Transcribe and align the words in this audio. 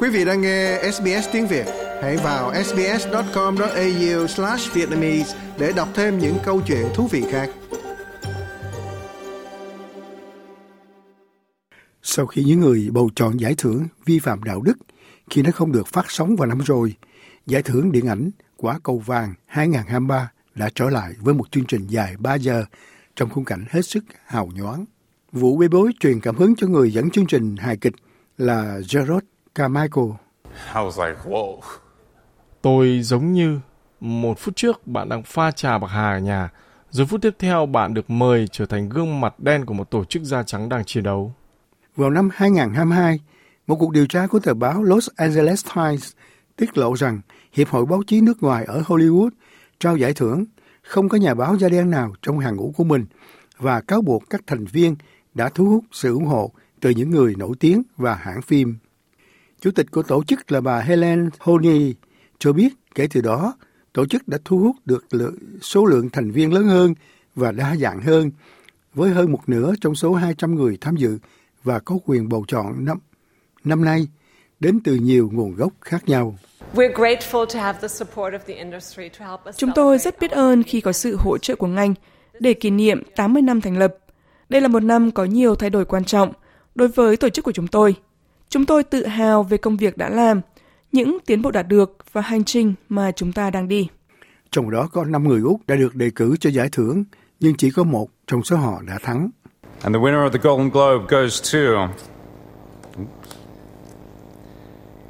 Quý 0.00 0.08
vị 0.08 0.24
đang 0.24 0.40
nghe 0.40 0.90
SBS 0.92 1.28
tiếng 1.32 1.46
Việt, 1.46 1.66
hãy 2.02 2.16
vào 2.16 2.64
sbs.com.au/vietnamese 2.64 5.38
để 5.58 5.72
đọc 5.76 5.88
thêm 5.94 6.18
những 6.18 6.36
câu 6.44 6.62
chuyện 6.66 6.86
thú 6.94 7.06
vị 7.06 7.24
khác. 7.30 7.50
Sau 12.02 12.26
khi 12.26 12.44
những 12.44 12.60
người 12.60 12.88
bầu 12.92 13.10
chọn 13.14 13.40
giải 13.40 13.54
thưởng 13.58 13.86
vi 14.04 14.18
phạm 14.18 14.42
đạo 14.42 14.62
đức 14.62 14.78
khi 15.30 15.42
nó 15.42 15.50
không 15.50 15.72
được 15.72 15.86
phát 15.86 16.04
sóng 16.08 16.36
vào 16.36 16.48
năm 16.48 16.58
rồi, 16.58 16.94
giải 17.46 17.62
thưởng 17.62 17.92
điện 17.92 18.06
ảnh 18.06 18.30
Quả 18.56 18.78
cầu 18.82 18.98
vàng 18.98 19.34
2023 19.46 20.32
đã 20.54 20.70
trở 20.74 20.90
lại 20.90 21.14
với 21.20 21.34
một 21.34 21.50
chương 21.50 21.64
trình 21.64 21.86
dài 21.86 22.14
3 22.18 22.34
giờ 22.34 22.64
trong 23.16 23.30
khung 23.30 23.44
cảnh 23.44 23.64
hết 23.70 23.82
sức 23.82 24.04
hào 24.26 24.50
nhoáng. 24.54 24.84
Vụ 25.32 25.56
bê 25.56 25.68
bối 25.68 25.92
truyền 26.00 26.20
cảm 26.20 26.36
hứng 26.36 26.54
cho 26.56 26.66
người 26.66 26.92
dẫn 26.92 27.10
chương 27.10 27.26
trình 27.26 27.56
hài 27.56 27.76
kịch 27.76 27.94
là 28.38 28.80
Gerard 28.92 29.24
Like, 30.96 31.20
whoa. 31.24 31.60
Tôi 32.62 33.00
giống 33.02 33.32
như 33.32 33.60
một 34.00 34.38
phút 34.38 34.56
trước 34.56 34.86
bạn 34.86 35.08
đang 35.08 35.22
pha 35.22 35.50
trà 35.50 35.78
bạc 35.78 35.88
hà 35.88 36.12
ở 36.12 36.18
nhà, 36.18 36.50
rồi 36.90 37.06
phút 37.06 37.22
tiếp 37.22 37.36
theo 37.38 37.66
bạn 37.66 37.94
được 37.94 38.10
mời 38.10 38.48
trở 38.48 38.66
thành 38.66 38.88
gương 38.88 39.20
mặt 39.20 39.40
đen 39.40 39.64
của 39.64 39.74
một 39.74 39.90
tổ 39.90 40.04
chức 40.04 40.22
da 40.22 40.42
trắng 40.42 40.68
đang 40.68 40.84
chiến 40.84 41.02
đấu. 41.04 41.34
Vào 41.96 42.10
năm 42.10 42.28
2022, 42.32 43.20
một 43.66 43.76
cuộc 43.76 43.92
điều 43.92 44.06
tra 44.06 44.26
của 44.26 44.38
tờ 44.38 44.54
báo 44.54 44.82
Los 44.82 45.08
Angeles 45.16 45.66
Times 45.74 46.12
tiết 46.56 46.78
lộ 46.78 46.92
rằng 46.92 47.20
Hiệp 47.52 47.68
hội 47.68 47.86
báo 47.86 48.02
chí 48.06 48.20
nước 48.20 48.42
ngoài 48.42 48.64
ở 48.64 48.82
Hollywood 48.86 49.30
trao 49.80 49.96
giải 49.96 50.12
thưởng 50.14 50.44
không 50.82 51.08
có 51.08 51.18
nhà 51.18 51.34
báo 51.34 51.56
da 51.56 51.68
đen 51.68 51.90
nào 51.90 52.12
trong 52.22 52.38
hàng 52.38 52.56
ngũ 52.56 52.72
của 52.76 52.84
mình 52.84 53.06
và 53.58 53.80
cáo 53.80 54.02
buộc 54.02 54.30
các 54.30 54.40
thành 54.46 54.64
viên 54.64 54.96
đã 55.34 55.48
thu 55.48 55.64
hút 55.64 55.84
sự 55.92 56.14
ủng 56.14 56.26
hộ 56.26 56.52
từ 56.80 56.90
những 56.90 57.10
người 57.10 57.34
nổi 57.38 57.52
tiếng 57.60 57.82
và 57.96 58.14
hãng 58.14 58.42
phim. 58.42 58.76
Chủ 59.60 59.70
tịch 59.70 59.86
của 59.90 60.02
tổ 60.02 60.24
chức 60.24 60.52
là 60.52 60.60
bà 60.60 60.80
Helen 60.80 61.30
Honey 61.38 61.94
cho 62.38 62.52
biết 62.52 62.68
kể 62.94 63.06
từ 63.14 63.20
đó, 63.20 63.54
tổ 63.92 64.06
chức 64.06 64.28
đã 64.28 64.38
thu 64.44 64.58
hút 64.58 64.76
được 64.84 65.04
số 65.62 65.84
lượng 65.84 66.10
thành 66.10 66.30
viên 66.30 66.52
lớn 66.52 66.64
hơn 66.64 66.94
và 67.34 67.52
đa 67.52 67.76
dạng 67.76 68.00
hơn, 68.00 68.30
với 68.94 69.10
hơn 69.10 69.32
một 69.32 69.40
nửa 69.46 69.74
trong 69.80 69.94
số 69.94 70.14
200 70.14 70.54
người 70.54 70.78
tham 70.80 70.96
dự 70.96 71.18
và 71.64 71.78
có 71.78 71.98
quyền 72.04 72.28
bầu 72.28 72.44
chọn 72.48 72.84
năm, 72.84 72.98
năm 73.64 73.84
nay 73.84 74.08
đến 74.60 74.80
từ 74.84 74.94
nhiều 74.94 75.30
nguồn 75.32 75.54
gốc 75.54 75.72
khác 75.80 76.08
nhau. 76.08 76.38
Chúng 79.56 79.70
tôi 79.74 79.98
rất 79.98 80.20
biết 80.20 80.30
ơn 80.30 80.62
khi 80.62 80.80
có 80.80 80.92
sự 80.92 81.16
hỗ 81.16 81.38
trợ 81.38 81.56
của 81.56 81.66
ngành 81.66 81.94
để 82.40 82.54
kỷ 82.54 82.70
niệm 82.70 83.02
80 83.16 83.42
năm 83.42 83.60
thành 83.60 83.78
lập. 83.78 83.94
Đây 84.48 84.60
là 84.60 84.68
một 84.68 84.82
năm 84.82 85.10
có 85.10 85.24
nhiều 85.24 85.54
thay 85.54 85.70
đổi 85.70 85.84
quan 85.84 86.04
trọng 86.04 86.32
đối 86.74 86.88
với 86.88 87.16
tổ 87.16 87.28
chức 87.28 87.44
của 87.44 87.52
chúng 87.52 87.66
tôi. 87.66 87.94
Chúng 88.50 88.66
tôi 88.66 88.82
tự 88.84 89.06
hào 89.06 89.42
về 89.42 89.56
công 89.56 89.76
việc 89.76 89.96
đã 89.96 90.08
làm, 90.08 90.40
những 90.92 91.18
tiến 91.26 91.42
bộ 91.42 91.50
đạt 91.50 91.68
được 91.68 91.96
và 92.12 92.20
hành 92.20 92.44
trình 92.44 92.74
mà 92.88 93.12
chúng 93.12 93.32
ta 93.32 93.50
đang 93.50 93.68
đi. 93.68 93.88
Trong 94.50 94.70
đó 94.70 94.88
có 94.92 95.04
5 95.04 95.28
người 95.28 95.40
Úc 95.40 95.60
đã 95.66 95.76
được 95.76 95.94
đề 95.94 96.10
cử 96.14 96.36
cho 96.40 96.50
giải 96.50 96.68
thưởng, 96.72 97.04
nhưng 97.40 97.54
chỉ 97.54 97.70
có 97.70 97.84
một 97.84 98.08
trong 98.26 98.42
số 98.42 98.56
họ 98.56 98.82
đã 98.86 98.98
thắng. 99.02 99.30
And 99.82 99.96
the 99.96 100.00
winner 100.00 100.28
of 100.28 100.30
the 100.30 100.38
Golden 100.42 100.70
Globe 100.70 101.04
goes 101.08 101.54
to 101.54 101.88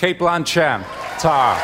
Kate 0.00 0.18
Blanchett, 0.18 0.80
Tar. 1.22 1.58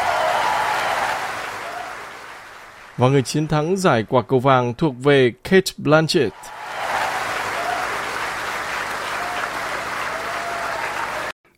Và 2.97 3.09
người 3.09 3.23
chiến 3.23 3.47
thắng 3.47 3.77
giải 3.77 4.05
quả 4.09 4.23
cầu 4.23 4.39
vàng 4.39 4.75
thuộc 4.75 4.95
về 5.03 5.33
Kate 5.45 5.73
Blanchett. 5.77 6.33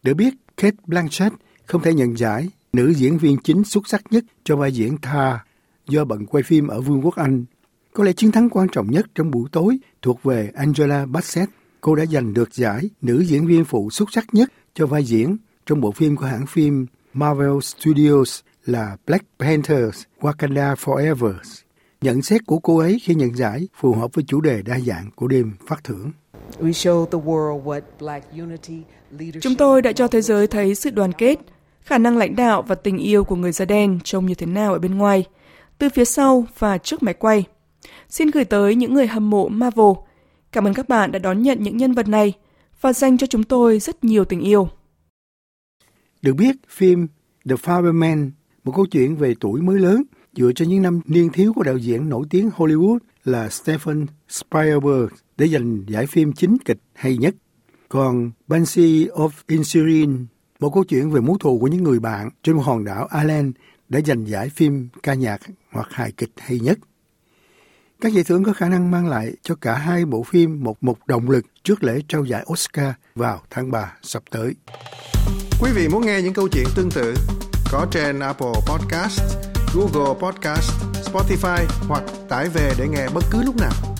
Được 0.02 0.14
biết, 0.14 0.34
Kate 0.56 0.76
Blanchett 0.86 1.34
không 1.66 1.82
thể 1.82 1.94
nhận 1.94 2.18
giải 2.18 2.48
nữ 2.72 2.94
diễn 2.94 3.18
viên 3.18 3.36
chính 3.38 3.64
xuất 3.64 3.88
sắc 3.88 4.02
nhất 4.10 4.24
cho 4.44 4.56
vai 4.56 4.72
diễn 4.72 4.96
Tha 5.02 5.44
do 5.88 6.04
bận 6.04 6.26
quay 6.26 6.42
phim 6.42 6.66
ở 6.66 6.80
Vương 6.80 7.04
quốc 7.04 7.14
Anh. 7.14 7.44
Có 7.92 8.04
lẽ 8.04 8.12
chiến 8.12 8.32
thắng 8.32 8.50
quan 8.50 8.68
trọng 8.72 8.90
nhất 8.90 9.06
trong 9.14 9.30
buổi 9.30 9.48
tối 9.52 9.78
thuộc 10.02 10.22
về 10.22 10.52
Angela 10.54 11.06
Bassett. 11.06 11.50
Cô 11.80 11.94
đã 11.94 12.06
giành 12.06 12.34
được 12.34 12.54
giải 12.54 12.90
nữ 13.02 13.24
diễn 13.24 13.46
viên 13.46 13.64
phụ 13.64 13.90
xuất 13.90 14.08
sắc 14.12 14.24
nhất 14.32 14.52
cho 14.74 14.86
vai 14.86 15.04
diễn 15.04 15.36
trong 15.66 15.80
bộ 15.80 15.92
phim 15.92 16.16
của 16.16 16.26
hãng 16.26 16.46
phim 16.46 16.86
Marvel 17.12 17.60
Studios 17.62 18.40
là 18.66 18.96
Black 19.06 19.24
Panthers 19.38 20.02
Wakanda 20.20 20.74
Forever. 20.74 21.34
Nhận 22.00 22.22
xét 22.22 22.46
của 22.46 22.58
cô 22.58 22.78
ấy 22.78 22.98
khi 23.02 23.14
nhận 23.14 23.36
giải 23.36 23.68
phù 23.74 23.94
hợp 23.94 24.14
với 24.14 24.24
chủ 24.28 24.40
đề 24.40 24.62
đa 24.62 24.78
dạng 24.78 25.10
của 25.16 25.28
đêm 25.28 25.52
phát 25.66 25.84
thưởng. 25.84 26.12
Chúng 29.40 29.54
tôi 29.58 29.82
đã 29.82 29.92
cho 29.92 30.08
thế 30.08 30.20
giới 30.20 30.46
thấy 30.46 30.74
sự 30.74 30.90
đoàn 30.90 31.12
kết, 31.12 31.38
khả 31.80 31.98
năng 31.98 32.16
lãnh 32.16 32.36
đạo 32.36 32.62
và 32.62 32.74
tình 32.74 32.98
yêu 32.98 33.24
của 33.24 33.36
người 33.36 33.52
da 33.52 33.64
đen 33.64 33.98
trông 34.04 34.26
như 34.26 34.34
thế 34.34 34.46
nào 34.46 34.72
ở 34.72 34.78
bên 34.78 34.98
ngoài, 34.98 35.24
từ 35.78 35.88
phía 35.88 36.04
sau 36.04 36.46
và 36.58 36.78
trước 36.78 37.02
máy 37.02 37.14
quay. 37.14 37.44
Xin 38.08 38.30
gửi 38.30 38.44
tới 38.44 38.74
những 38.74 38.94
người 38.94 39.06
hâm 39.06 39.30
mộ 39.30 39.48
Marvel. 39.48 39.92
Cảm 40.52 40.66
ơn 40.66 40.74
các 40.74 40.88
bạn 40.88 41.12
đã 41.12 41.18
đón 41.18 41.42
nhận 41.42 41.62
những 41.62 41.76
nhân 41.76 41.92
vật 41.92 42.08
này 42.08 42.32
và 42.80 42.92
dành 42.92 43.18
cho 43.18 43.26
chúng 43.26 43.44
tôi 43.44 43.78
rất 43.78 44.04
nhiều 44.04 44.24
tình 44.24 44.40
yêu. 44.40 44.68
Được 46.22 46.34
biết, 46.34 46.56
phim 46.68 47.06
The 47.48 47.56
Fireman, 47.56 48.30
một 48.64 48.72
câu 48.76 48.86
chuyện 48.86 49.16
về 49.16 49.34
tuổi 49.40 49.62
mới 49.62 49.78
lớn 49.78 50.02
dựa 50.36 50.52
trên 50.52 50.68
những 50.68 50.82
năm 50.82 51.00
niên 51.04 51.30
thiếu 51.30 51.52
của 51.52 51.62
đạo 51.62 51.76
diễn 51.76 52.08
nổi 52.08 52.26
tiếng 52.30 52.50
Hollywood 52.56 52.98
là 53.24 53.48
Stephen 53.48 54.06
Spielberg 54.28 55.08
để 55.38 55.48
giành 55.48 55.84
giải 55.88 56.06
phim 56.06 56.32
chính 56.32 56.58
kịch 56.64 56.78
hay 56.94 57.16
nhất. 57.16 57.34
Còn 57.88 58.30
Banshee 58.46 59.06
of 59.14 59.28
Inisherin, 59.46 60.26
một 60.60 60.70
câu 60.74 60.84
chuyện 60.84 61.10
về 61.10 61.20
mối 61.20 61.36
thù 61.40 61.58
của 61.58 61.66
những 61.66 61.82
người 61.82 62.00
bạn 62.00 62.30
trên 62.42 62.56
một 62.56 62.62
hòn 62.62 62.84
đảo 62.84 63.08
Ireland 63.14 63.52
đã 63.88 64.00
giành 64.06 64.28
giải 64.28 64.50
phim 64.50 64.88
ca 65.02 65.14
nhạc 65.14 65.40
hoặc 65.72 65.88
hài 65.90 66.12
kịch 66.12 66.30
hay 66.36 66.58
nhất. 66.58 66.78
Các 68.00 68.12
giải 68.12 68.24
thưởng 68.24 68.44
có 68.44 68.52
khả 68.52 68.68
năng 68.68 68.90
mang 68.90 69.06
lại 69.06 69.32
cho 69.42 69.54
cả 69.54 69.74
hai 69.74 70.04
bộ 70.04 70.22
phim 70.22 70.64
một 70.64 70.76
một 70.80 71.06
động 71.06 71.30
lực 71.30 71.44
trước 71.62 71.84
lễ 71.84 72.00
trao 72.08 72.24
giải 72.24 72.44
Oscar 72.52 72.92
vào 73.14 73.42
tháng 73.50 73.70
3 73.70 73.96
sắp 74.02 74.22
tới. 74.30 74.54
Quý 75.60 75.70
vị 75.74 75.88
muốn 75.88 76.06
nghe 76.06 76.22
những 76.22 76.34
câu 76.34 76.48
chuyện 76.48 76.66
tương 76.76 76.90
tự 76.90 77.14
có 77.72 77.86
trên 77.90 78.20
Apple 78.20 78.52
Podcast, 78.68 79.20
Google 79.74 80.20
Podcast, 80.20 80.72
Spotify 81.12 81.64
hoặc 81.88 82.02
tải 82.28 82.48
về 82.48 82.72
để 82.78 82.88
nghe 82.88 83.08
bất 83.14 83.24
cứ 83.30 83.42
lúc 83.42 83.56
nào. 83.56 83.97